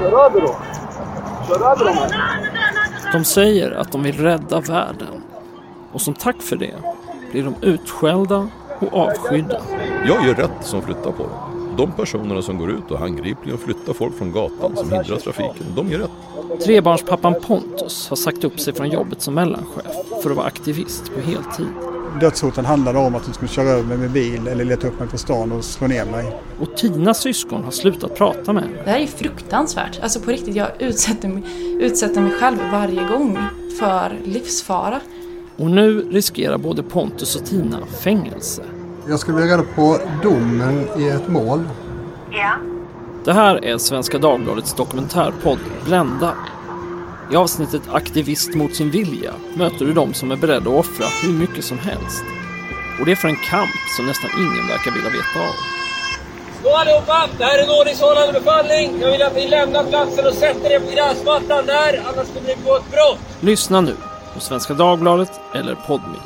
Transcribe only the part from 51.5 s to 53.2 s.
som helst. Och det är